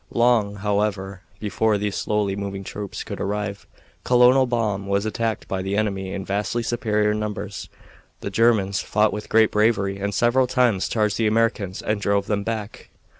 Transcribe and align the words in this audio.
Long, 0.09 0.55
however, 0.55 1.21
before 1.39 1.77
these 1.77 1.95
slowly 1.95 2.35
moving 2.35 2.63
troops 2.63 3.03
could 3.03 3.21
arrive 3.21 3.67
Colonel 4.03 4.47
Baum 4.47 4.87
was 4.87 5.05
attacked 5.05 5.47
by 5.47 5.61
the 5.61 5.77
enemy 5.77 6.11
in 6.11 6.25
vastly 6.25 6.63
superior 6.63 7.13
numbers. 7.13 7.69
The 8.21 8.31
Germans 8.31 8.79
fought 8.79 9.13
with 9.13 9.29
great 9.29 9.51
bravery 9.51 9.99
and 9.99 10.11
several 10.11 10.47
times 10.47 10.89
charged 10.89 11.17
the 11.19 11.27
Americans 11.27 11.83
and 11.83 12.01
drove 12.01 12.25
them 12.25 12.41
back. 12.43 12.89